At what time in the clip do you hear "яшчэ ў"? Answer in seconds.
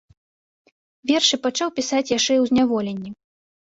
2.17-2.53